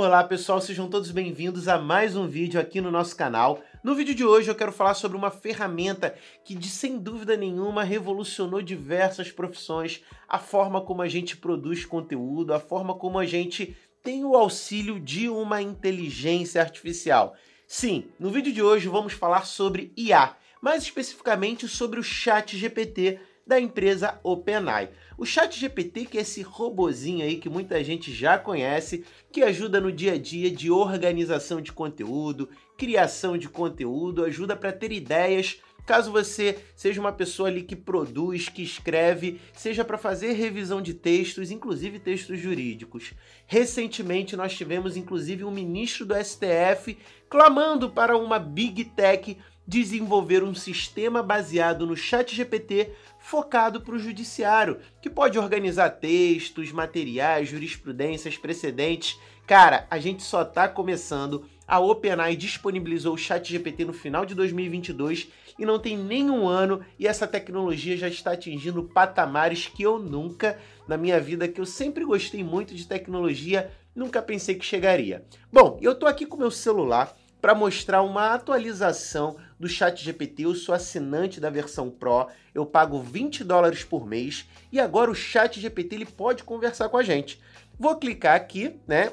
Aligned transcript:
Olá 0.00 0.22
pessoal, 0.22 0.60
sejam 0.60 0.88
todos 0.88 1.10
bem-vindos 1.10 1.66
a 1.66 1.76
mais 1.76 2.14
um 2.14 2.28
vídeo 2.28 2.60
aqui 2.60 2.80
no 2.80 2.88
nosso 2.88 3.16
canal. 3.16 3.60
No 3.82 3.96
vídeo 3.96 4.14
de 4.14 4.24
hoje 4.24 4.48
eu 4.48 4.54
quero 4.54 4.70
falar 4.70 4.94
sobre 4.94 5.18
uma 5.18 5.28
ferramenta 5.28 6.14
que, 6.44 6.54
de 6.54 6.68
sem 6.68 6.96
dúvida 6.96 7.36
nenhuma, 7.36 7.82
revolucionou 7.82 8.62
diversas 8.62 9.32
profissões, 9.32 10.00
a 10.28 10.38
forma 10.38 10.80
como 10.80 11.02
a 11.02 11.08
gente 11.08 11.36
produz 11.36 11.84
conteúdo, 11.84 12.54
a 12.54 12.60
forma 12.60 12.94
como 12.94 13.18
a 13.18 13.26
gente 13.26 13.76
tem 14.00 14.24
o 14.24 14.36
auxílio 14.36 15.00
de 15.00 15.28
uma 15.28 15.60
inteligência 15.60 16.62
artificial. 16.62 17.34
Sim, 17.66 18.04
no 18.20 18.30
vídeo 18.30 18.52
de 18.52 18.62
hoje 18.62 18.86
vamos 18.86 19.14
falar 19.14 19.46
sobre 19.46 19.92
IA, 19.96 20.36
mais 20.62 20.84
especificamente 20.84 21.66
sobre 21.66 21.98
o 21.98 22.04
Chat 22.04 22.56
GPT 22.56 23.18
da 23.48 23.58
empresa 23.58 24.20
OpenAI. 24.22 24.90
O 25.16 25.24
Chat 25.24 25.58
GPT, 25.58 26.04
que 26.04 26.18
é 26.18 26.20
esse 26.20 26.42
robozinho 26.42 27.24
aí 27.24 27.38
que 27.38 27.48
muita 27.48 27.82
gente 27.82 28.12
já 28.12 28.38
conhece, 28.38 29.04
que 29.32 29.42
ajuda 29.42 29.80
no 29.80 29.90
dia 29.90 30.12
a 30.12 30.18
dia 30.18 30.50
de 30.50 30.70
organização 30.70 31.60
de 31.60 31.72
conteúdo, 31.72 32.48
criação 32.76 33.36
de 33.36 33.48
conteúdo, 33.48 34.22
ajuda 34.22 34.54
para 34.54 34.70
ter 34.70 34.92
ideias 34.92 35.60
Caso 35.88 36.12
você 36.12 36.58
seja 36.76 37.00
uma 37.00 37.14
pessoa 37.14 37.48
ali 37.48 37.62
que 37.62 37.74
produz, 37.74 38.50
que 38.50 38.62
escreve, 38.62 39.40
seja 39.54 39.82
para 39.82 39.96
fazer 39.96 40.32
revisão 40.32 40.82
de 40.82 40.92
textos, 40.92 41.50
inclusive 41.50 41.98
textos 41.98 42.38
jurídicos. 42.38 43.14
Recentemente 43.46 44.36
nós 44.36 44.54
tivemos 44.54 44.98
inclusive 44.98 45.44
um 45.44 45.50
ministro 45.50 46.04
do 46.04 46.14
STF 46.14 46.98
clamando 47.26 47.88
para 47.88 48.18
uma 48.18 48.38
Big 48.38 48.84
Tech 48.84 49.34
desenvolver 49.68 50.42
um 50.42 50.54
sistema 50.54 51.22
baseado 51.22 51.86
no 51.86 51.94
Chat 51.94 52.34
GPT 52.34 52.90
focado 53.18 53.82
para 53.82 53.94
o 53.94 53.98
judiciário, 53.98 54.78
que 55.02 55.10
pode 55.10 55.38
organizar 55.38 55.90
textos, 55.90 56.72
materiais, 56.72 57.50
jurisprudências, 57.50 58.38
precedentes. 58.38 59.20
Cara, 59.46 59.86
a 59.90 59.98
gente 59.98 60.22
só 60.22 60.40
está 60.40 60.66
começando. 60.66 61.44
A 61.66 61.78
OpenAI 61.78 62.34
disponibilizou 62.34 63.12
o 63.12 63.18
Chat 63.18 63.52
GPT 63.52 63.84
no 63.84 63.92
final 63.92 64.24
de 64.24 64.34
2022 64.34 65.28
e 65.58 65.66
não 65.66 65.78
tem 65.78 65.98
nenhum 65.98 66.48
ano 66.48 66.82
e 66.98 67.06
essa 67.06 67.26
tecnologia 67.26 67.94
já 67.94 68.08
está 68.08 68.32
atingindo 68.32 68.84
patamares 68.84 69.66
que 69.66 69.82
eu 69.82 69.98
nunca, 69.98 70.58
na 70.86 70.96
minha 70.96 71.20
vida, 71.20 71.46
que 71.46 71.60
eu 71.60 71.66
sempre 71.66 72.06
gostei 72.06 72.42
muito 72.42 72.74
de 72.74 72.86
tecnologia, 72.86 73.70
nunca 73.94 74.22
pensei 74.22 74.54
que 74.54 74.64
chegaria. 74.64 75.26
Bom, 75.52 75.78
eu 75.82 75.92
estou 75.92 76.08
aqui 76.08 76.24
com 76.24 76.38
meu 76.38 76.50
celular 76.50 77.14
para 77.40 77.54
mostrar 77.54 78.02
uma 78.02 78.32
atualização 78.32 79.36
do 79.58 79.68
Chat 79.68 80.02
GPT. 80.02 80.44
Eu 80.44 80.54
sou 80.54 80.74
assinante 80.74 81.40
da 81.40 81.50
versão 81.50 81.90
Pro, 81.90 82.28
eu 82.54 82.64
pago 82.64 83.00
20 83.00 83.44
dólares 83.44 83.84
por 83.84 84.06
mês 84.06 84.46
e 84.70 84.78
agora 84.78 85.10
o 85.10 85.14
Chat 85.14 85.60
GPT 85.60 85.96
ele 85.96 86.06
pode 86.06 86.44
conversar 86.44 86.88
com 86.88 86.96
a 86.96 87.02
gente. 87.02 87.40
Vou 87.78 87.96
clicar 87.96 88.36
aqui, 88.36 88.76
né? 88.86 89.12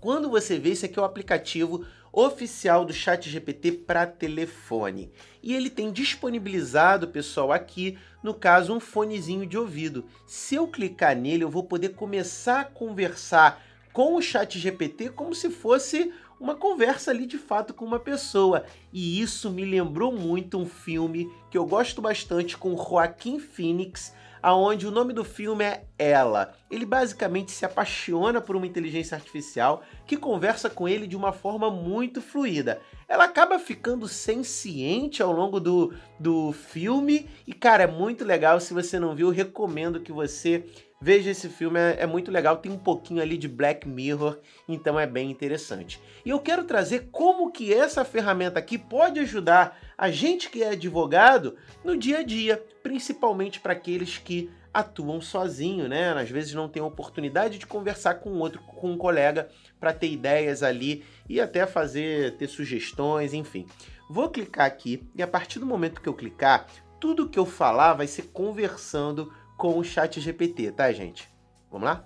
Quando 0.00 0.28
você 0.28 0.58
vê, 0.58 0.70
esse 0.70 0.86
aqui 0.86 0.98
é 0.98 1.02
o 1.02 1.04
aplicativo 1.04 1.86
oficial 2.12 2.84
do 2.84 2.92
Chat 2.92 3.30
GPT 3.30 3.72
para 3.72 4.06
telefone. 4.06 5.10
E 5.42 5.54
ele 5.54 5.70
tem 5.70 5.90
disponibilizado, 5.90 7.08
pessoal, 7.08 7.50
aqui, 7.50 7.98
no 8.22 8.34
caso, 8.34 8.74
um 8.74 8.80
fonezinho 8.80 9.46
de 9.46 9.56
ouvido. 9.56 10.04
Se 10.26 10.56
eu 10.56 10.68
clicar 10.68 11.16
nele, 11.16 11.44
eu 11.44 11.48
vou 11.48 11.64
poder 11.64 11.90
começar 11.90 12.60
a 12.60 12.64
conversar 12.64 13.62
com 13.92 14.14
o 14.14 14.22
Chat 14.22 14.58
GPT 14.58 15.10
como 15.10 15.34
se 15.34 15.50
fosse 15.50 16.12
uma 16.42 16.56
conversa 16.56 17.12
ali 17.12 17.24
de 17.24 17.38
fato 17.38 17.72
com 17.72 17.84
uma 17.84 18.00
pessoa. 18.00 18.64
E 18.92 19.20
isso 19.20 19.48
me 19.48 19.64
lembrou 19.64 20.12
muito 20.12 20.58
um 20.58 20.66
filme 20.66 21.30
que 21.48 21.56
eu 21.56 21.64
gosto 21.64 22.02
bastante 22.02 22.58
com 22.58 22.76
Joaquim 22.76 23.38
Phoenix, 23.38 24.12
aonde 24.42 24.86
o 24.86 24.90
nome 24.90 25.12
do 25.12 25.24
filme 25.24 25.64
é 25.64 25.84
Ela. 25.98 26.52
Ele 26.70 26.84
basicamente 26.84 27.52
se 27.52 27.64
apaixona 27.64 28.40
por 28.40 28.56
uma 28.56 28.66
inteligência 28.66 29.14
artificial 29.14 29.82
que 30.06 30.16
conversa 30.16 30.68
com 30.68 30.88
ele 30.88 31.06
de 31.06 31.16
uma 31.16 31.32
forma 31.32 31.70
muito 31.70 32.20
fluida. 32.20 32.80
Ela 33.08 33.24
acaba 33.24 33.58
ficando 33.58 34.08
senciente 34.08 35.22
ao 35.22 35.32
longo 35.32 35.60
do, 35.60 35.94
do 36.18 36.52
filme 36.52 37.28
e, 37.46 37.52
cara, 37.52 37.84
é 37.84 37.86
muito 37.86 38.24
legal. 38.24 38.58
Se 38.58 38.74
você 38.74 38.98
não 38.98 39.14
viu, 39.14 39.30
recomendo 39.30 40.00
que 40.00 40.10
você 40.10 40.64
Veja 41.04 41.32
esse 41.32 41.48
filme, 41.48 41.80
é, 41.80 41.96
é, 41.98 42.06
muito 42.06 42.30
legal, 42.30 42.58
tem 42.58 42.70
um 42.70 42.78
pouquinho 42.78 43.20
ali 43.20 43.36
de 43.36 43.48
Black 43.48 43.88
Mirror, 43.88 44.38
então 44.68 45.00
é 45.00 45.04
bem 45.04 45.32
interessante. 45.32 46.00
E 46.24 46.30
eu 46.30 46.38
quero 46.38 46.62
trazer 46.62 47.08
como 47.10 47.50
que 47.50 47.74
essa 47.74 48.04
ferramenta 48.04 48.60
aqui 48.60 48.78
pode 48.78 49.18
ajudar 49.18 49.76
a 50.02 50.10
gente 50.10 50.50
que 50.50 50.64
é 50.64 50.70
advogado 50.70 51.56
no 51.84 51.96
dia 51.96 52.18
a 52.18 52.22
dia, 52.24 52.60
principalmente 52.82 53.60
para 53.60 53.72
aqueles 53.72 54.18
que 54.18 54.50
atuam 54.74 55.20
sozinho, 55.20 55.88
né? 55.88 56.12
Às 56.14 56.28
vezes 56.28 56.54
não 56.54 56.68
tem 56.68 56.82
oportunidade 56.82 57.56
de 57.56 57.68
conversar 57.68 58.14
com 58.14 58.30
outro, 58.40 58.60
com 58.62 58.90
um 58.90 58.98
colega 58.98 59.48
para 59.78 59.92
ter 59.92 60.10
ideias 60.10 60.64
ali 60.64 61.04
e 61.28 61.40
até 61.40 61.68
fazer, 61.68 62.36
ter 62.36 62.48
sugestões, 62.48 63.32
enfim. 63.32 63.64
Vou 64.10 64.28
clicar 64.28 64.66
aqui 64.66 65.08
e 65.14 65.22
a 65.22 65.28
partir 65.28 65.60
do 65.60 65.66
momento 65.66 66.00
que 66.00 66.08
eu 66.08 66.14
clicar, 66.14 66.66
tudo 66.98 67.28
que 67.28 67.38
eu 67.38 67.46
falar 67.46 67.94
vai 67.94 68.08
ser 68.08 68.22
conversando 68.32 69.32
com 69.56 69.78
o 69.78 69.84
Chat 69.84 70.20
GPT, 70.20 70.72
tá, 70.72 70.90
gente? 70.90 71.30
Vamos 71.70 71.86
lá? 71.86 72.04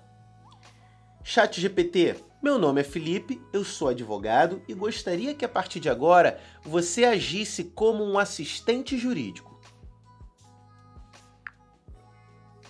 Chat 1.23 1.59
GPT, 1.59 2.15
meu 2.41 2.57
nome 2.57 2.81
é 2.81 2.83
Felipe, 2.83 3.41
eu 3.51 3.63
sou 3.63 3.89
advogado 3.89 4.61
e 4.67 4.73
gostaria 4.73 5.33
que 5.33 5.45
a 5.45 5.49
partir 5.49 5.79
de 5.79 5.89
agora 5.89 6.39
você 6.63 7.03
agisse 7.03 7.65
como 7.65 8.03
um 8.03 8.17
assistente 8.17 8.97
jurídico. 8.97 9.59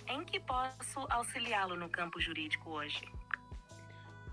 Em 0.06 0.24
que 0.24 0.40
posso 0.40 1.06
auxiliá-lo 1.10 1.76
no 1.76 1.88
campo 1.88 2.20
jurídico 2.20 2.70
hoje? 2.70 3.02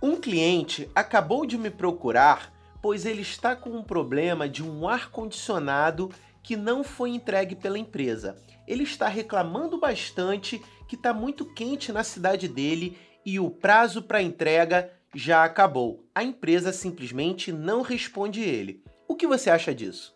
Um 0.01 0.19
cliente 0.19 0.89
acabou 0.95 1.45
de 1.45 1.57
me 1.57 1.69
procurar 1.69 2.53
pois 2.85 3.03
ele 3.03 3.23
está 3.23 3.55
com 3.55 3.71
um 3.71 3.81
problema 3.81 4.47
de 4.47 4.61
um 4.61 4.87
ar-condicionado 4.87 6.11
que 6.43 6.55
não 6.55 6.83
foi 6.83 7.09
entregue 7.09 7.55
pela 7.55 7.79
empresa. 7.79 8.35
Ele 8.67 8.83
está 8.83 9.07
reclamando 9.07 9.79
bastante 9.79 10.63
que 10.87 10.93
está 10.93 11.11
muito 11.11 11.51
quente 11.51 11.91
na 11.91 12.03
cidade 12.03 12.47
dele 12.47 12.95
e 13.25 13.39
o 13.39 13.49
prazo 13.49 14.03
para 14.03 14.21
entrega 14.21 14.91
já 15.15 15.45
acabou. 15.45 16.05
A 16.13 16.21
empresa 16.21 16.73
simplesmente 16.73 17.51
não 17.51 17.81
responde 17.81 18.41
ele. 18.41 18.83
O 19.07 19.15
que 19.15 19.25
você 19.25 19.49
acha 19.49 19.73
disso? 19.73 20.13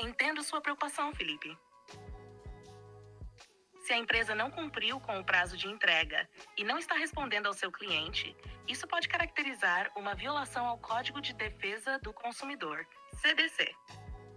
Entendo 0.00 0.42
sua 0.42 0.60
preocupação, 0.60 1.14
Felipe. 1.14 1.56
Se 3.84 3.92
a 3.92 3.98
empresa 3.98 4.34
não 4.34 4.50
cumpriu 4.50 4.98
com 5.00 5.18
o 5.18 5.24
prazo 5.24 5.56
de 5.56 5.68
entrega 5.68 6.28
e 6.56 6.64
não 6.64 6.78
está 6.78 6.96
respondendo 6.96 7.46
ao 7.46 7.52
seu 7.52 7.70
cliente, 7.70 8.34
isso 8.66 8.86
pode 8.86 9.08
caracterizar 9.08 9.90
uma 9.96 10.14
violação 10.14 10.66
ao 10.66 10.78
Código 10.78 11.20
de 11.20 11.32
Defesa 11.34 11.98
do 11.98 12.12
Consumidor, 12.12 12.86
CDC. 13.20 13.72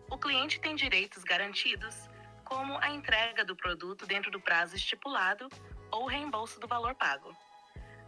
O 0.09 0.17
cliente 0.17 0.59
tem 0.59 0.75
direitos 0.75 1.23
garantidos, 1.23 2.09
como 2.55 2.77
a 2.79 2.89
entrega 2.89 3.43
do 3.43 3.53
produto 3.53 4.05
dentro 4.05 4.31
do 4.31 4.39
prazo 4.39 4.77
estipulado 4.77 5.49
ou 5.91 6.03
o 6.03 6.07
reembolso 6.07 6.57
do 6.57 6.69
valor 6.69 6.95
pago. 6.95 7.35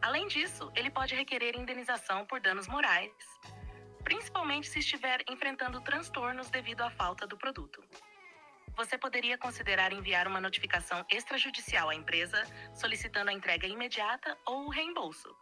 Além 0.02 0.26
disso, 0.30 0.72
ele 0.74 0.90
pode 0.90 1.14
requerer 1.14 1.58
indenização 1.58 2.26
por 2.26 2.40
danos 2.40 2.66
morais, 2.66 3.12
principalmente 4.06 4.70
se 4.70 4.80
estiver 4.80 5.22
enfrentando 5.28 5.82
transtornos 5.82 6.50
devido 6.50 6.82
à 6.82 6.90
falta 6.90 7.28
do 7.28 7.38
produto 7.38 7.84
você 8.78 8.96
poderia 8.96 9.40
considerar 9.40 9.92
enviar 9.92 10.28
uma 10.28 10.40
notificação 10.40 11.04
extrajudicial 11.12 11.90
à 11.90 11.96
empresa 11.96 12.40
solicitando 12.76 13.32
a 13.32 13.34
entrega 13.34 13.66
imediata 13.66 14.38
ou 14.46 14.68
o 14.68 14.70
reembolso. 14.70 15.36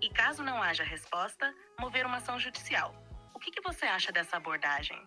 E 0.00 0.08
caso 0.08 0.42
não 0.42 0.62
haja 0.62 0.84
resposta, 0.84 1.54
mover 1.78 2.06
uma 2.06 2.16
ação 2.16 2.38
judicial. 2.38 2.94
O 3.34 3.38
que, 3.38 3.50
que 3.50 3.60
você 3.60 3.84
acha 3.84 4.10
dessa 4.10 4.38
abordagem? 4.38 4.98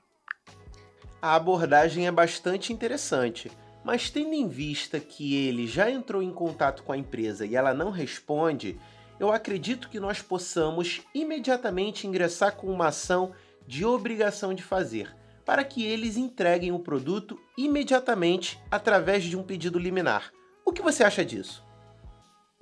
A 1.21 1.35
abordagem 1.35 2.07
é 2.07 2.11
bastante 2.11 2.73
interessante, 2.73 3.51
mas 3.83 4.09
tendo 4.09 4.33
em 4.33 4.47
vista 4.47 4.99
que 4.99 5.35
ele 5.35 5.67
já 5.67 5.89
entrou 5.89 6.23
em 6.23 6.33
contato 6.33 6.81
com 6.81 6.91
a 6.91 6.97
empresa 6.97 7.45
e 7.45 7.55
ela 7.55 7.75
não 7.75 7.91
responde, 7.91 8.79
eu 9.19 9.31
acredito 9.31 9.87
que 9.87 9.99
nós 9.99 10.19
possamos 10.19 11.01
imediatamente 11.13 12.07
ingressar 12.07 12.55
com 12.55 12.67
uma 12.67 12.87
ação 12.87 13.35
de 13.67 13.85
obrigação 13.85 14.51
de 14.51 14.63
fazer 14.63 15.15
para 15.45 15.63
que 15.63 15.85
eles 15.85 16.17
entreguem 16.17 16.71
o 16.71 16.79
produto 16.79 17.39
imediatamente 17.55 18.59
através 18.71 19.23
de 19.23 19.37
um 19.37 19.43
pedido 19.43 19.77
liminar. 19.77 20.31
O 20.65 20.73
que 20.73 20.81
você 20.81 21.03
acha 21.03 21.23
disso? 21.23 21.63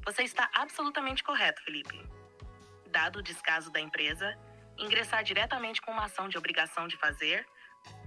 Você 0.06 0.24
está 0.24 0.50
absolutamente 0.54 1.24
correto, 1.24 1.64
Felipe. 1.64 1.98
Dado 2.92 3.20
o 3.20 3.24
descaso 3.24 3.72
da 3.72 3.80
empresa, 3.80 4.38
ingressar 4.80 5.24
diretamente 5.24 5.82
com 5.82 5.92
uma 5.92 6.06
ação 6.06 6.28
de 6.28 6.38
obrigação 6.38 6.88
de 6.88 6.98
fazer, 6.98 7.46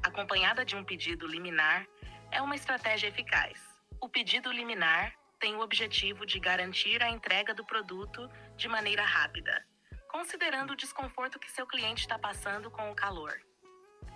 acompanhada 0.02 0.64
de 0.64 0.76
um 0.76 0.84
pedido 0.84 1.26
liminar, 1.26 1.86
é 2.30 2.40
uma 2.40 2.54
estratégia 2.54 3.08
eficaz. 3.08 3.60
O 4.00 4.08
pedido 4.08 4.50
liminar 4.50 5.12
tem 5.38 5.54
o 5.54 5.60
objetivo 5.60 6.24
de 6.24 6.38
garantir 6.38 7.02
a 7.02 7.10
entrega 7.10 7.52
do 7.52 7.64
produto 7.64 8.28
de 8.56 8.68
maneira 8.68 9.04
rápida, 9.04 9.64
considerando 10.08 10.72
o 10.72 10.76
desconforto 10.76 11.38
que 11.38 11.50
seu 11.50 11.66
cliente 11.66 12.02
está 12.02 12.18
passando 12.18 12.70
com 12.70 12.90
o 12.90 12.94
calor. 12.94 13.40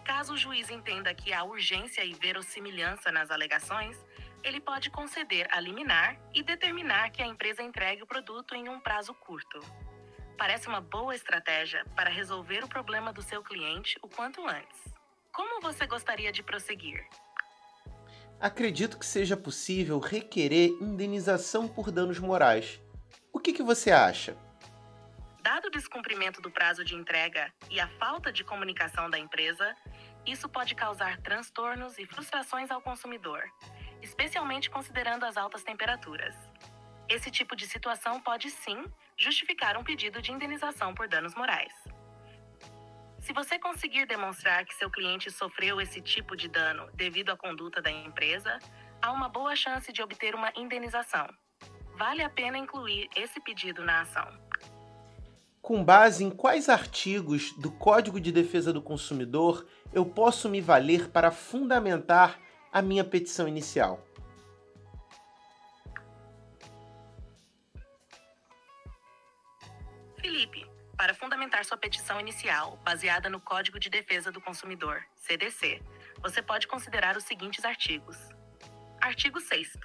Caso 0.05 0.35
o 0.35 0.37
juiz 0.37 0.71
entenda 0.71 1.13
que 1.13 1.33
há 1.33 1.43
urgência 1.43 2.05
e 2.05 2.15
verossimilhança 2.15 3.11
nas 3.11 3.31
alegações, 3.31 3.97
ele 4.45 4.61
pode 4.61 4.89
conceder 4.89 5.49
a 5.51 5.59
liminar 5.59 6.17
e 6.33 6.43
determinar 6.43 7.11
que 7.11 7.21
a 7.21 7.27
empresa 7.27 7.63
entregue 7.63 8.05
o 8.05 8.07
produto 8.07 8.55
em 8.55 8.69
um 8.69 8.79
prazo 8.79 9.13
curto. 9.13 9.59
Parece 10.37 10.69
uma 10.69 10.81
boa 10.81 11.15
estratégia 11.15 11.85
para 11.97 12.11
resolver 12.11 12.63
o 12.63 12.69
problema 12.69 13.13
do 13.13 13.23
seu 13.23 13.43
cliente 13.43 13.99
o 14.03 14.09
quanto 14.09 14.47
antes. 14.47 14.95
Como 15.33 15.61
você 15.61 15.87
gostaria 15.87 16.31
de 16.31 16.43
prosseguir? 16.43 17.07
Acredito 18.39 18.99
que 18.99 19.07
seja 19.07 19.35
possível 19.35 19.99
requerer 19.99 20.69
indenização 20.81 21.67
por 21.67 21.91
danos 21.91 22.19
morais. 22.19 22.81
O 23.33 23.41
que, 23.41 23.53
que 23.53 23.63
você 23.63 23.91
acha? 23.91 24.37
Dado 25.43 25.69
o 25.69 25.71
descumprimento 25.71 26.43
do 26.43 26.51
prazo 26.51 26.85
de 26.85 26.95
entrega 26.95 27.51
e 27.71 27.81
a 27.81 27.89
falta 27.99 28.31
de 28.31 28.45
comunicação 28.45 29.09
da 29.09 29.19
empresa, 29.19 29.75
isso 30.27 30.49
pode 30.49 30.75
causar 30.75 31.19
transtornos 31.23 31.99
e 31.99 32.05
frustrações 32.05 32.71
ao 32.71 32.83
consumidor, 32.83 33.43
especialmente 34.03 34.69
considerando 34.69 35.25
as 35.25 35.37
altas 35.39 35.63
temperaturas. 35.63 36.35
Esse 37.09 37.31
tipo 37.31 37.55
de 37.55 37.67
situação 37.67 38.21
pode 38.21 38.51
sim 38.51 38.85
justificar 39.17 39.77
um 39.77 39.85
pedido 39.85 40.21
de 40.21 40.33
indenização 40.33 40.93
por 40.93 41.07
danos 41.07 41.35
morais. 41.35 41.73
Se 43.21 43.33
você 43.33 43.59
conseguir 43.59 44.07
demonstrar 44.07 44.65
que 44.65 44.75
seu 44.75 44.91
cliente 44.91 45.31
sofreu 45.31 45.81
esse 45.81 46.01
tipo 46.01 46.37
de 46.37 46.49
dano 46.49 46.89
devido 46.95 47.31
à 47.31 47.37
conduta 47.37 47.81
da 47.81 47.91
empresa, 47.91 48.59
há 49.01 49.13
uma 49.13 49.29
boa 49.29 49.55
chance 49.55 49.93
de 49.93 50.03
obter 50.03 50.35
uma 50.35 50.53
indenização. 50.57 51.27
Vale 51.97 52.23
a 52.23 52.31
pena 52.31 52.59
incluir 52.59 53.09
esse 53.17 53.41
pedido 53.41 53.85
na 53.85 54.03
ação. 54.03 54.29
Com 55.63 55.83
base 55.83 56.23
em 56.23 56.31
quais 56.31 56.69
artigos 56.69 57.53
do 57.55 57.73
Código 57.73 58.21
de 58.21 58.31
Defesa 58.31 58.73
do 58.73 58.83
Consumidor 58.83 59.67
eu 59.93 60.05
posso 60.05 60.49
me 60.49 60.61
valer 60.61 61.09
para 61.09 61.31
fundamentar 61.31 62.39
a 62.73 62.83
minha 62.83 63.03
petição 63.03 63.49
inicial? 63.49 64.06
Para 71.07 71.15
fundamentar 71.15 71.65
sua 71.65 71.77
petição 71.77 72.19
inicial, 72.19 72.81
baseada 72.83 73.31
no 73.31 73.41
Código 73.41 73.79
de 73.79 73.89
Defesa 73.89 74.33
do 74.33 74.41
Consumidor, 74.41 75.05
CDC, 75.15 75.81
você 76.21 76.43
pode 76.43 76.67
considerar 76.67 77.17
os 77.17 77.23
seguintes 77.23 77.65
artigos. 77.65 78.17
Artigo 79.01 79.41
6. 79.41 79.79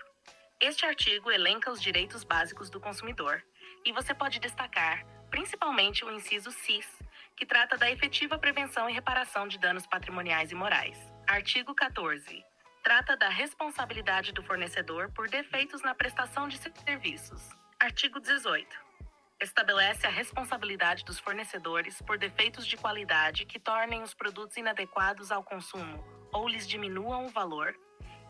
Este 0.59 0.83
artigo 0.83 1.29
elenca 1.29 1.69
os 1.69 1.79
direitos 1.79 2.23
básicos 2.23 2.71
do 2.71 2.79
consumidor, 2.79 3.44
e 3.85 3.91
você 3.91 4.15
pode 4.15 4.39
destacar, 4.39 5.06
principalmente, 5.29 6.03
o 6.03 6.12
inciso 6.12 6.51
CIS, 6.51 6.89
que 7.38 7.45
trata 7.45 7.77
da 7.77 7.91
efetiva 7.91 8.39
prevenção 8.39 8.89
e 8.89 8.94
reparação 8.94 9.47
de 9.47 9.59
danos 9.59 9.85
patrimoniais 9.85 10.51
e 10.51 10.56
morais. 10.56 10.97
Artigo 11.27 11.75
14. 11.75 12.44
Trata 12.81 13.15
da 13.15 13.29
responsabilidade 13.29 14.31
do 14.31 14.41
fornecedor 14.41 15.12
por 15.12 15.29
defeitos 15.29 15.83
na 15.83 15.94
prestação 15.94 16.47
de 16.47 16.57
serviços. 16.57 17.47
Artigo 17.79 18.19
18. 18.19 18.90
Estabelece 19.41 20.05
a 20.05 20.09
responsabilidade 20.11 21.03
dos 21.03 21.19
fornecedores 21.19 21.99
por 22.03 22.15
defeitos 22.15 22.67
de 22.67 22.77
qualidade 22.77 23.43
que 23.43 23.57
tornem 23.57 24.03
os 24.03 24.13
produtos 24.13 24.55
inadequados 24.55 25.31
ao 25.31 25.43
consumo 25.43 26.05
ou 26.31 26.47
lhes 26.47 26.67
diminuam 26.67 27.25
o 27.25 27.29
valor, 27.29 27.75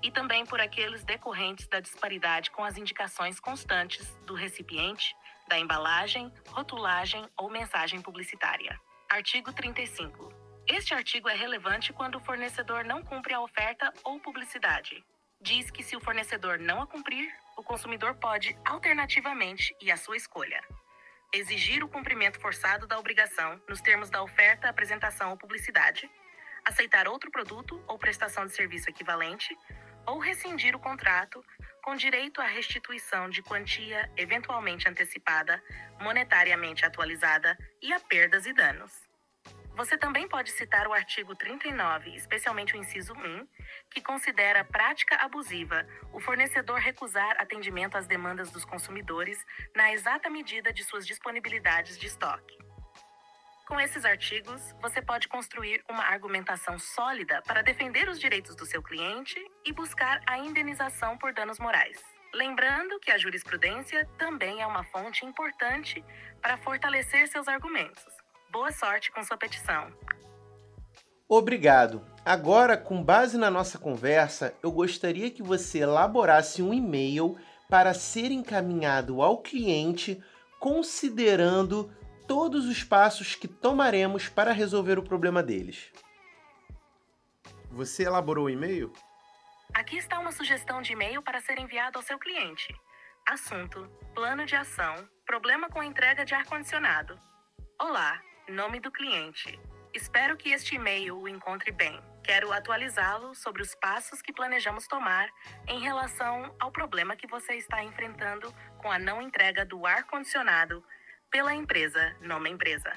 e 0.02 0.10
também 0.10 0.46
por 0.46 0.62
aqueles 0.62 1.04
decorrentes 1.04 1.68
da 1.68 1.82
disparidade 1.82 2.50
com 2.50 2.64
as 2.64 2.78
indicações 2.78 3.42
constantes 3.42 4.08
do 4.26 4.34
recipiente, 4.34 5.14
da 5.50 5.60
embalagem, 5.60 6.32
rotulagem 6.48 7.28
ou 7.38 7.50
mensagem 7.50 8.02
publicitária. 8.02 8.80
Artigo 9.10 9.52
35. 9.52 10.34
Este 10.66 10.94
artigo 10.94 11.28
é 11.28 11.36
relevante 11.36 11.92
quando 11.92 12.16
o 12.16 12.20
fornecedor 12.22 12.86
não 12.86 13.04
cumpre 13.04 13.34
a 13.34 13.42
oferta 13.42 13.94
ou 14.06 14.18
publicidade. 14.20 15.04
Diz 15.42 15.70
que 15.70 15.84
se 15.84 15.96
o 15.96 16.00
fornecedor 16.00 16.58
não 16.58 16.82
a 16.82 16.88
cumprir, 16.88 17.30
o 17.58 17.64
consumidor 17.64 18.16
pode, 18.16 18.58
alternativamente, 18.64 19.76
e 19.82 19.92
à 19.92 19.98
sua 19.98 20.16
escolha, 20.16 20.64
exigir 21.34 21.84
o 21.84 21.88
cumprimento 21.88 22.40
forçado 22.40 22.86
da 22.86 23.00
obrigação 23.00 23.62
nos 23.68 23.82
termos 23.82 24.10
da 24.10 24.22
oferta, 24.22 24.70
apresentação 24.70 25.32
ou 25.32 25.38
publicidade, 25.38 26.10
aceitar 26.66 27.08
outro 27.08 27.32
produto 27.32 27.82
ou 27.88 27.98
prestação 27.98 28.46
de 28.46 28.54
serviço 28.54 28.90
equivalente, 28.90 29.58
ou 30.06 30.20
rescindir 30.20 30.76
o 30.76 30.80
contrato 30.80 31.44
com 31.84 31.96
direito 31.96 32.42
à 32.42 32.46
restituição 32.46 33.30
de 33.30 33.42
quantia 33.42 34.12
eventualmente 34.18 34.88
antecipada, 34.88 35.62
monetariamente 36.00 36.86
atualizada 36.86 37.58
e 37.82 37.94
a 37.94 38.00
perdas 38.00 38.46
e 38.46 38.54
danos. 38.54 39.11
Você 39.82 39.98
também 39.98 40.28
pode 40.28 40.52
citar 40.52 40.88
o 40.88 40.94
artigo 40.94 41.36
39, 41.36 42.16
especialmente 42.16 42.76
o 42.76 42.78
inciso 42.78 43.14
1, 43.14 43.48
que 43.90 44.00
considera 44.00 44.64
prática 44.64 45.16
abusiva 45.16 45.88
o 46.14 46.20
fornecedor 46.20 46.78
recusar 46.78 47.36
atendimento 47.42 47.98
às 47.98 48.06
demandas 48.06 48.52
dos 48.52 48.64
consumidores 48.64 49.44
na 49.76 49.92
exata 49.92 50.30
medida 50.30 50.72
de 50.72 50.84
suas 50.84 51.08
disponibilidades 51.08 51.98
de 51.98 52.06
estoque. 52.06 52.56
Com 53.68 53.80
esses 53.80 54.06
artigos, 54.06 54.62
você 54.80 55.02
pode 55.02 55.28
construir 55.28 55.84
uma 55.90 56.04
argumentação 56.04 56.78
sólida 56.78 57.42
para 57.42 57.64
defender 57.64 58.08
os 58.08 58.20
direitos 58.20 58.56
do 58.56 58.68
seu 58.68 58.84
cliente 58.84 59.44
e 59.66 59.74
buscar 59.74 60.22
a 60.28 60.38
indenização 60.38 61.18
por 61.18 61.34
danos 61.34 61.58
morais. 61.58 62.00
Lembrando 62.36 63.00
que 63.00 63.10
a 63.10 63.18
jurisprudência 63.18 64.08
também 64.20 64.62
é 64.62 64.68
uma 64.68 64.84
fonte 64.84 65.26
importante 65.26 66.06
para 66.40 66.56
fortalecer 66.58 67.28
seus 67.28 67.48
argumentos. 67.48 68.22
Boa 68.52 68.72
sorte 68.72 69.12
com 69.12 69.24
sua 69.24 69.38
petição. 69.38 69.92
Obrigado. 71.28 72.06
Agora, 72.26 72.76
com 72.76 73.02
base 73.02 73.38
na 73.38 73.50
nossa 73.50 73.80
conversa, 73.80 74.54
eu 74.62 74.72
gostaria 74.72 75.32
que 75.32 75.42
você 75.42 75.80
elaborasse 75.80 76.62
um 76.62 76.74
e-mail 76.74 77.38
para 77.70 77.94
ser 77.94 78.32
encaminhado 78.32 79.22
ao 79.22 79.38
cliente 79.38 80.22
considerando 80.60 81.90
todos 82.28 82.66
os 82.68 82.84
passos 82.84 83.34
que 83.34 83.48
tomaremos 83.48 84.28
para 84.28 84.52
resolver 84.52 85.00
o 85.00 85.04
problema 85.04 85.42
deles. 85.42 85.92
Você 87.72 88.04
elaborou 88.04 88.46
o 88.46 88.50
e-mail? 88.50 88.92
Aqui 89.74 89.98
está 89.98 90.20
uma 90.20 90.34
sugestão 90.34 90.82
de 90.82 90.92
e-mail 90.92 91.22
para 91.22 91.40
ser 91.40 91.58
enviado 91.58 91.98
ao 91.98 92.04
seu 92.04 92.20
cliente. 92.20 92.76
Assunto: 93.26 93.90
Plano 94.14 94.46
de 94.46 94.56
ação. 94.56 95.08
Problema 95.26 95.70
com 95.70 95.82
entrega 95.82 96.26
de 96.26 96.36
ar-condicionado. 96.36 97.18
Olá, 97.80 98.22
nome 98.48 98.80
do 98.80 98.92
cliente. 98.92 99.60
Espero 99.94 100.38
que 100.38 100.52
este 100.52 100.76
e-mail 100.76 101.18
o 101.18 101.28
encontre 101.28 101.72
bem. 101.72 102.02
Quero 102.24 102.52
atualizá-lo 102.52 103.34
sobre 103.36 103.62
os 103.62 103.76
passos 103.76 104.22
que 104.22 104.34
planejamos 104.34 104.88
tomar 104.88 105.30
em 105.68 105.82
relação 105.82 106.56
ao 106.60 106.72
problema 106.72 107.16
que 107.16 107.28
você 107.28 107.56
está 107.56 107.84
enfrentando 107.84 108.54
com 108.78 108.92
a 108.92 109.00
não 109.00 109.22
entrega 109.22 109.66
do 109.66 109.86
ar-condicionado 109.86 110.84
pela 111.30 111.54
empresa, 111.54 112.16
nome 112.22 112.50
empresa. 112.50 112.92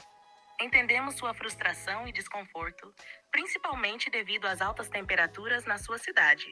Entendemos 0.60 1.16
sua 1.16 1.34
frustração 1.34 2.06
e 2.06 2.12
desconforto, 2.12 2.94
principalmente 3.30 4.10
devido 4.10 4.46
às 4.46 4.60
altas 4.60 4.88
temperaturas 4.88 5.64
na 5.64 5.78
sua 5.78 5.98
cidade, 5.98 6.46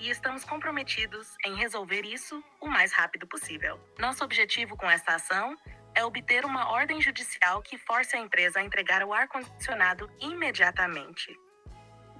e 0.00 0.10
estamos 0.10 0.44
comprometidos 0.44 1.34
em 1.44 1.56
resolver 1.56 2.02
isso 2.04 2.42
o 2.60 2.68
mais 2.68 2.92
rápido 2.92 3.26
possível. 3.26 3.80
Nosso 3.98 4.22
objetivo 4.22 4.76
com 4.76 4.88
esta 4.88 5.14
ação 5.14 5.56
é 5.98 6.04
obter 6.04 6.44
uma 6.44 6.70
ordem 6.70 7.00
judicial 7.00 7.60
que 7.60 7.76
force 7.76 8.14
a 8.14 8.20
empresa 8.20 8.60
a 8.60 8.62
entregar 8.62 9.02
o 9.02 9.12
ar-condicionado 9.12 10.08
imediatamente. 10.20 11.36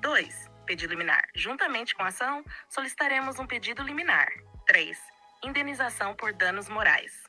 2. 0.01 0.51
Pedido 0.67 0.95
liminar. 0.95 1.23
Juntamente 1.33 1.95
com 1.95 2.03
a 2.03 2.09
ação, 2.09 2.45
solicitaremos 2.69 3.39
um 3.39 3.47
pedido 3.47 3.85
liminar. 3.85 4.27
3. 4.67 4.99
Indenização 5.45 6.13
por 6.17 6.33
danos 6.33 6.69
morais. 6.69 7.23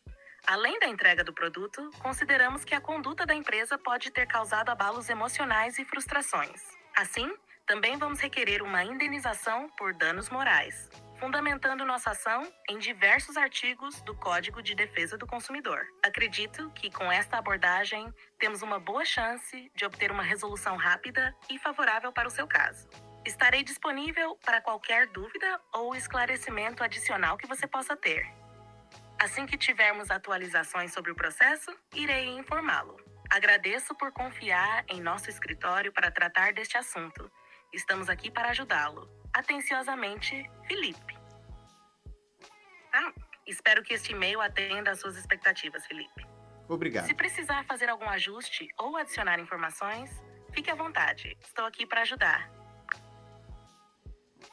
Além 0.47 0.79
da 0.79 0.87
entrega 0.87 1.23
do 1.23 1.31
produto, 1.31 1.91
consideramos 1.99 2.65
que 2.65 2.73
a 2.73 2.81
conduta 2.81 3.27
da 3.27 3.35
empresa 3.35 3.77
pode 3.77 4.09
ter 4.09 4.25
causado 4.25 4.69
abalos 4.69 5.07
emocionais 5.07 5.77
e 5.77 5.85
frustrações. 5.85 6.63
Assim, 6.97 7.31
também 7.67 7.95
vamos 7.95 8.19
requerer 8.19 8.63
uma 8.63 8.83
indenização 8.83 9.69
por 9.77 9.93
danos 9.93 10.31
morais, 10.31 10.89
fundamentando 11.19 11.85
nossa 11.85 12.11
ação 12.11 12.49
em 12.69 12.79
diversos 12.79 13.35
artigos 13.35 14.01
do 14.01 14.15
Código 14.15 14.63
de 14.63 14.73
Defesa 14.73 15.17
do 15.17 15.27
Consumidor. 15.27 15.85
Acredito 16.03 16.71
que 16.71 16.89
com 16.89 17.11
esta 17.11 17.37
abordagem 17.37 18.11
temos 18.39 18.61
uma 18.61 18.79
boa 18.79 19.03
chance 19.03 19.69
de 19.75 19.85
obter 19.85 20.11
uma 20.11 20.23
resolução 20.23 20.77
rápida 20.77 21.35
e 21.49 21.59
favorável 21.59 22.13
para 22.13 22.27
o 22.27 22.31
seu 22.31 22.47
caso. 22.47 22.89
Estarei 23.25 23.63
disponível 23.63 24.37
para 24.45 24.61
qualquer 24.61 25.07
dúvida 25.07 25.59
ou 25.73 25.93
esclarecimento 25.93 26.83
adicional 26.83 27.37
que 27.37 27.47
você 27.47 27.67
possa 27.67 27.97
ter. 27.97 28.25
Assim 29.21 29.45
que 29.45 29.57
tivermos 29.57 30.09
atualizações 30.09 30.93
sobre 30.93 31.11
o 31.11 31.15
processo, 31.15 31.69
irei 31.93 32.29
informá-lo. 32.29 32.95
Agradeço 33.29 33.93
por 33.95 34.13
confiar 34.13 34.85
em 34.87 35.01
nosso 35.01 35.29
escritório 35.29 35.91
para 35.91 36.09
tratar 36.09 36.53
deste 36.53 36.77
assunto. 36.77 37.29
Estamos 37.73 38.09
aqui 38.09 38.31
para 38.31 38.49
ajudá-lo. 38.49 39.18
Atenciosamente, 39.39 40.51
Felipe. 40.67 41.17
Ah, 42.93 43.13
espero 43.47 43.81
que 43.81 43.93
este 43.93 44.11
e-mail 44.11 44.41
atenda 44.41 44.91
às 44.91 44.99
suas 44.99 45.15
expectativas, 45.15 45.85
Felipe. 45.85 46.27
Obrigado. 46.67 47.05
Se 47.05 47.13
precisar 47.13 47.63
fazer 47.63 47.87
algum 47.87 48.09
ajuste 48.09 48.67
ou 48.77 48.97
adicionar 48.97 49.39
informações, 49.39 50.11
fique 50.51 50.69
à 50.69 50.75
vontade. 50.75 51.37
Estou 51.41 51.63
aqui 51.65 51.85
para 51.85 52.01
ajudar. 52.01 52.51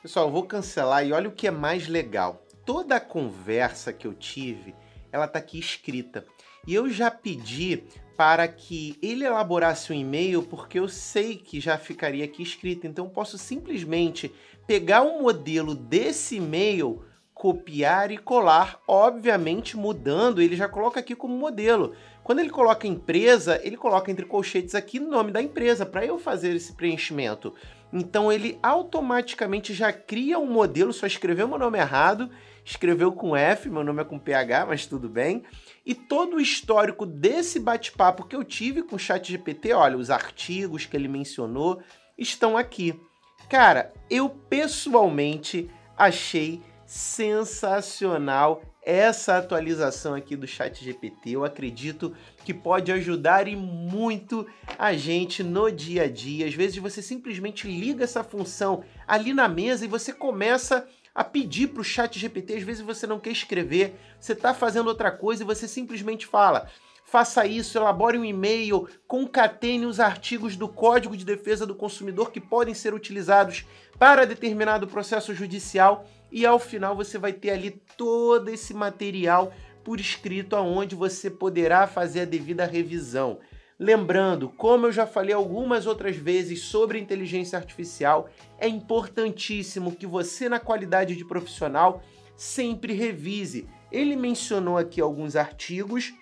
Pessoal, 0.00 0.26
eu 0.26 0.32
vou 0.32 0.46
cancelar 0.46 1.04
e 1.04 1.12
olha 1.12 1.30
o 1.30 1.34
que 1.34 1.48
é 1.48 1.50
mais 1.50 1.88
legal. 1.88 2.46
Toda 2.64 2.94
a 2.94 3.00
conversa 3.00 3.92
que 3.92 4.06
eu 4.06 4.14
tive, 4.14 4.72
ela 5.10 5.26
tá 5.26 5.40
aqui 5.40 5.58
escrita. 5.58 6.24
E 6.64 6.72
eu 6.72 6.88
já 6.88 7.10
pedi 7.10 7.88
para 8.16 8.48
que 8.48 8.98
ele 9.02 9.24
elaborasse 9.24 9.92
um 9.92 9.96
e-mail, 9.96 10.42
porque 10.42 10.78
eu 10.78 10.88
sei 10.88 11.36
que 11.36 11.60
já 11.60 11.76
ficaria 11.76 12.24
aqui 12.24 12.42
escrito. 12.42 12.86
Então 12.86 13.04
eu 13.04 13.10
posso 13.10 13.36
simplesmente 13.36 14.32
pegar 14.66 15.02
um 15.02 15.22
modelo 15.22 15.74
desse 15.74 16.36
e-mail, 16.36 17.04
copiar 17.34 18.10
e 18.10 18.16
colar, 18.16 18.80
obviamente 18.88 19.76
mudando, 19.76 20.40
ele 20.40 20.56
já 20.56 20.68
coloca 20.68 20.98
aqui 20.98 21.14
como 21.14 21.36
modelo. 21.36 21.94
Quando 22.24 22.40
ele 22.40 22.50
coloca 22.50 22.86
empresa, 22.86 23.60
ele 23.62 23.76
coloca 23.76 24.10
entre 24.10 24.24
colchetes 24.24 24.74
aqui 24.74 24.98
o 24.98 25.08
nome 25.08 25.30
da 25.30 25.42
empresa 25.42 25.84
para 25.84 26.04
eu 26.04 26.18
fazer 26.18 26.56
esse 26.56 26.72
preenchimento. 26.72 27.54
Então 27.92 28.32
ele 28.32 28.58
automaticamente 28.62 29.72
já 29.74 29.92
cria 29.92 30.38
um 30.38 30.50
modelo, 30.50 30.92
só 30.92 31.06
escreveu 31.06 31.46
meu 31.46 31.58
nome 31.58 31.78
errado, 31.78 32.30
escreveu 32.64 33.12
com 33.12 33.36
F, 33.36 33.68
meu 33.68 33.84
nome 33.84 34.00
é 34.00 34.04
com 34.04 34.18
PH, 34.18 34.66
mas 34.66 34.86
tudo 34.86 35.08
bem. 35.08 35.44
E 35.86 35.94
todo 35.94 36.36
o 36.36 36.40
histórico 36.40 37.06
desse 37.06 37.60
bate-papo 37.60 38.26
que 38.26 38.34
eu 38.34 38.42
tive 38.42 38.82
com 38.82 38.96
o 38.96 38.98
ChatGPT, 38.98 39.72
olha, 39.72 39.96
os 39.96 40.10
artigos 40.10 40.84
que 40.84 40.96
ele 40.96 41.06
mencionou 41.06 41.80
estão 42.18 42.58
aqui. 42.58 43.00
Cara, 43.48 43.92
eu 44.10 44.28
pessoalmente 44.28 45.70
achei 45.96 46.60
sensacional 46.84 48.62
essa 48.86 49.36
atualização 49.36 50.14
aqui 50.14 50.36
do 50.36 50.46
Chat 50.46 50.84
GPT. 50.84 51.30
Eu 51.30 51.44
acredito 51.44 52.14
que 52.44 52.54
pode 52.54 52.92
ajudar 52.92 53.48
e 53.48 53.56
muito 53.56 54.46
a 54.78 54.92
gente 54.92 55.42
no 55.42 55.70
dia 55.72 56.04
a 56.04 56.08
dia. 56.08 56.46
Às 56.46 56.54
vezes 56.54 56.76
você 56.76 57.02
simplesmente 57.02 57.66
liga 57.66 58.04
essa 58.04 58.22
função 58.22 58.84
ali 59.06 59.34
na 59.34 59.48
mesa 59.48 59.84
e 59.84 59.88
você 59.88 60.12
começa 60.12 60.88
a 61.16 61.24
pedir 61.24 61.68
para 61.68 61.80
o 61.80 61.84
Chat 61.84 62.18
GPT. 62.18 62.56
Às 62.56 62.62
vezes 62.62 62.82
você 62.82 63.06
não 63.06 63.18
quer 63.18 63.30
escrever, 63.30 63.98
você 64.20 64.34
está 64.34 64.52
fazendo 64.52 64.88
outra 64.88 65.10
coisa 65.10 65.42
e 65.42 65.46
você 65.46 65.66
simplesmente 65.66 66.26
fala: 66.26 66.68
faça 67.06 67.46
isso, 67.46 67.78
elabore 67.78 68.18
um 68.18 68.24
e-mail, 68.24 68.86
concatene 69.08 69.86
os 69.86 69.98
artigos 69.98 70.56
do 70.56 70.68
Código 70.68 71.16
de 71.16 71.24
Defesa 71.24 71.64
do 71.64 71.74
Consumidor 71.74 72.30
que 72.30 72.40
podem 72.40 72.74
ser 72.74 72.92
utilizados 72.92 73.64
para 73.98 74.26
determinado 74.26 74.86
processo 74.86 75.34
judicial 75.34 76.06
e 76.30 76.44
ao 76.44 76.58
final 76.58 76.94
você 76.94 77.16
vai 77.16 77.32
ter 77.32 77.50
ali 77.50 77.80
todo 77.96 78.50
esse 78.50 78.74
material 78.74 79.54
por 79.82 79.98
escrito 79.98 80.54
aonde 80.54 80.94
você 80.94 81.30
poderá 81.30 81.86
fazer 81.86 82.20
a 82.20 82.24
devida 82.26 82.66
revisão. 82.66 83.38
Lembrando, 83.78 84.48
como 84.48 84.86
eu 84.86 84.92
já 84.92 85.06
falei 85.06 85.34
algumas 85.34 85.86
outras 85.86 86.16
vezes 86.16 86.60
sobre 86.60 86.98
inteligência 86.98 87.58
artificial, 87.58 88.28
é 88.58 88.66
importantíssimo 88.66 89.94
que 89.94 90.06
você, 90.06 90.48
na 90.48 90.58
qualidade 90.58 91.14
de 91.14 91.24
profissional, 91.24 92.02
sempre 92.34 92.94
revise. 92.94 93.68
Ele 93.92 94.16
mencionou 94.16 94.78
aqui 94.78 95.00
alguns 95.00 95.36
artigos 95.36 96.14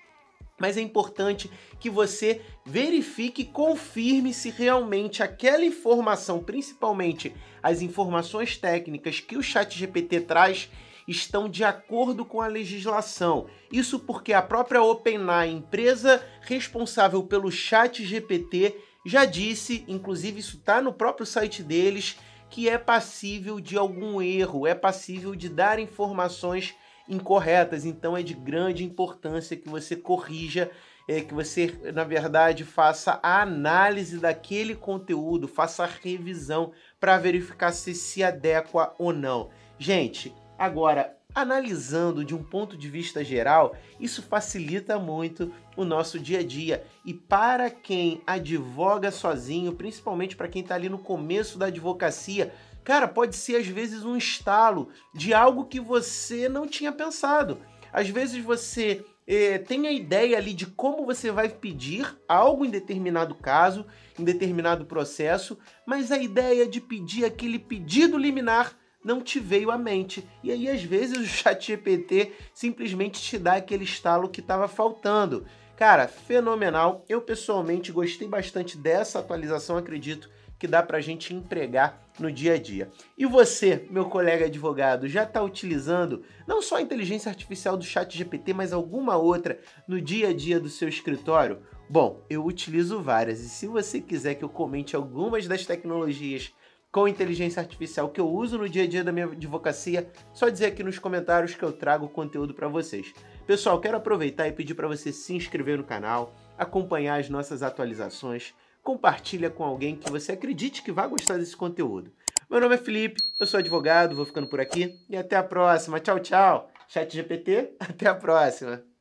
mas 0.58 0.76
é 0.76 0.80
importante 0.80 1.50
que 1.80 1.90
você 1.90 2.40
verifique 2.64 3.42
e 3.42 3.46
confirme 3.46 4.32
se 4.32 4.50
realmente 4.50 5.23
aquela 5.23 5.64
informação, 5.64 6.42
principalmente 6.42 7.34
as 7.62 7.82
informações 7.82 8.56
técnicas 8.56 9.20
que 9.20 9.37
o 9.37 9.42
Chat 9.42 9.76
GPT 9.76 10.20
traz, 10.20 10.70
estão 11.06 11.49
de 11.49 11.64
acordo 11.64 12.25
com 12.25 12.40
a 12.40 12.46
legislação. 12.46 13.46
Isso 13.73 13.99
porque 14.00 14.32
a 14.32 14.42
própria 14.42 14.82
OpenAI, 14.82 15.50
empresa 15.50 16.25
responsável 16.40 17.23
pelo 17.23 17.50
Chat 17.50 18.04
GPT, 18.04 18.76
já 19.04 19.25
disse, 19.25 19.84
inclusive 19.87 20.40
isso 20.40 20.56
está 20.56 20.80
no 20.80 20.92
próprio 20.92 21.26
site 21.26 21.62
deles, 21.62 22.16
que 22.49 22.68
é 22.68 22.78
passível 22.78 23.61
de 23.61 23.76
algum 23.76 24.23
erro, 24.23 24.66
é 24.66 24.75
passível 24.75 25.34
de 25.34 25.49
dar 25.49 25.78
informações 25.78 26.75
incorretas. 27.08 27.84
Então 27.84 28.16
é 28.16 28.23
de 28.23 28.34
grande 28.34 28.84
importância 28.84 29.56
que 29.56 29.68
você 29.68 29.94
corrija, 29.96 30.70
é, 31.06 31.20
que 31.20 31.34
você, 31.34 31.78
na 31.92 32.04
verdade, 32.04 32.64
faça 32.64 33.20
a 33.23 33.42
análise 33.42 34.18
daquele 34.18 34.75
conteúdo, 34.75 35.46
faça 35.46 35.84
a 35.84 35.88
revisão 36.02 36.73
para 36.99 37.18
verificar 37.18 37.73
se 37.73 37.94
se 37.94 38.23
adequa 38.23 38.94
ou 38.99 39.12
não. 39.12 39.50
Gente, 39.78 40.32
agora 40.64 41.16
analisando 41.35 42.25
de 42.25 42.35
um 42.35 42.42
ponto 42.42 42.76
de 42.76 42.88
vista 42.88 43.25
geral, 43.25 43.76
isso 43.99 44.23
facilita 44.23 44.99
muito 44.99 45.52
o 45.76 45.85
nosso 45.85 46.18
dia 46.18 46.38
a 46.38 46.44
dia. 46.44 46.85
E 47.04 47.12
para 47.12 47.68
quem 47.71 48.23
advoga 48.25 49.11
sozinho, 49.11 49.73
principalmente 49.73 50.37
para 50.37 50.47
quem 50.47 50.62
está 50.62 50.76
ali 50.76 50.88
no 50.88 50.99
começo 50.99 51.59
da 51.59 51.66
advocacia, 51.66 52.52
Cara, 52.85 53.09
pode 53.09 53.35
ser 53.35 53.56
às 53.56 53.66
vezes 53.66 54.04
um 54.04 54.14
estalo 54.14 54.90
de 55.14 55.33
algo 55.33 55.64
que 55.64 55.80
você 55.80 56.50
não 56.50 56.68
tinha 56.68 56.92
pensado. 56.92 57.59
Às 57.90 58.11
vezes 58.11 58.44
você 58.44 59.02
é, 59.26 59.56
tem 59.56 59.87
a 59.87 59.92
ideia 59.92 60.37
ali 60.37 60.52
de 60.52 60.66
como 60.66 61.06
você 61.06 61.30
vai 61.30 61.49
pedir 61.49 62.14
algo 62.28 62.62
em 62.62 62.71
determinado 62.71 63.35
caso, 63.35 63.87
em 64.18 64.23
determinado 64.23 64.85
processo, 64.85 65.59
mas 65.87 66.12
a 66.12 66.18
ideia 66.18 66.66
de 66.66 66.78
pedir 66.78 67.25
aquele 67.25 67.59
pedido 67.59 68.18
liminar 68.18 68.76
não 69.04 69.20
te 69.20 69.38
veio 69.38 69.70
à 69.70 69.76
mente. 69.76 70.26
E 70.42 70.50
aí, 70.50 70.68
às 70.68 70.82
vezes, 70.82 71.18
o 71.18 71.26
chat 71.26 71.66
GPT 71.66 72.32
simplesmente 72.52 73.20
te 73.20 73.38
dá 73.38 73.54
aquele 73.54 73.84
estalo 73.84 74.28
que 74.28 74.40
estava 74.40 74.66
faltando. 74.66 75.44
Cara, 75.76 76.08
fenomenal. 76.08 77.04
Eu 77.08 77.20
pessoalmente 77.20 77.92
gostei 77.92 78.26
bastante 78.26 78.78
dessa 78.78 79.18
atualização, 79.18 79.76
acredito 79.76 80.30
que 80.58 80.68
dá 80.68 80.82
para 80.82 80.99
a 80.99 81.00
gente 81.00 81.34
empregar 81.34 82.00
no 82.18 82.30
dia 82.30 82.54
a 82.54 82.58
dia. 82.58 82.90
E 83.18 83.26
você, 83.26 83.87
meu 83.90 84.06
colega 84.06 84.46
advogado, 84.46 85.08
já 85.08 85.25
está 85.25 85.42
utilizando 85.42 86.23
não 86.46 86.62
só 86.62 86.76
a 86.76 86.82
inteligência 86.82 87.28
artificial 87.28 87.76
do 87.76 87.84
chat 87.84 88.16
GPT, 88.16 88.54
mas 88.54 88.73
alguma 88.73 89.16
outra 89.16 89.58
no 89.87 90.00
dia 90.00 90.28
a 90.28 90.32
dia 90.32 90.61
do 90.61 90.68
seu 90.68 90.88
escritório? 90.88 91.58
Bom, 91.88 92.25
eu 92.30 92.44
utilizo 92.46 93.02
várias 93.02 93.40
e 93.40 93.49
se 93.49 93.66
você 93.66 94.00
quiser 94.00 94.37
que 94.37 94.44
eu 94.44 94.49
comente 94.49 94.96
algumas 94.96 95.46
das 95.46 95.66
tecnologias 95.66 96.54
com 96.94 97.08
inteligência 97.08 97.60
artificial 97.60 98.08
que 98.08 98.20
eu 98.20 98.30
uso 98.30 98.56
no 98.56 98.68
dia 98.68 98.84
a 98.84 98.86
dia 98.86 99.02
da 99.02 99.10
minha 99.10 99.26
advocacia, 99.26 100.08
só 100.32 100.48
dizer 100.48 100.66
aqui 100.66 100.84
nos 100.84 100.96
comentários 100.96 101.52
que 101.52 101.64
eu 101.64 101.72
trago 101.72 102.08
conteúdo 102.08 102.54
para 102.54 102.68
vocês. 102.68 103.12
Pessoal, 103.44 103.80
quero 103.80 103.96
aproveitar 103.96 104.46
e 104.46 104.52
pedir 104.52 104.74
para 104.74 104.86
você 104.86 105.10
se 105.10 105.34
inscrever 105.34 105.76
no 105.76 105.82
canal, 105.82 106.32
acompanhar 106.56 107.18
as 107.18 107.28
nossas 107.28 107.64
atualizações, 107.64 108.54
compartilha 108.80 109.50
com 109.50 109.64
alguém 109.64 109.96
que 109.96 110.08
você 110.08 110.30
acredite 110.30 110.84
que 110.84 110.92
vai 110.92 111.08
gostar 111.08 111.36
desse 111.36 111.56
conteúdo. 111.56 112.12
Meu 112.48 112.60
nome 112.60 112.76
é 112.76 112.78
Felipe, 112.78 113.20
eu 113.40 113.46
sou 113.46 113.58
advogado, 113.58 114.14
vou 114.14 114.24
ficando 114.24 114.46
por 114.46 114.60
aqui 114.60 114.96
e 115.10 115.16
até 115.16 115.34
a 115.34 115.42
próxima. 115.42 115.98
Tchau, 115.98 116.20
tchau. 116.20 116.70
Chat 116.86 117.12
GPT, 117.12 117.74
até 117.80 118.06
a 118.06 118.14
próxima. 118.14 118.84